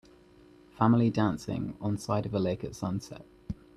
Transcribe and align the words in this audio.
Family 0.79 1.11
dancing 1.11 1.77
on 1.79 1.99
side 1.99 2.25
of 2.25 2.33
a 2.33 2.39
lake 2.39 2.63
at 2.63 2.75
sunset. 2.75 3.23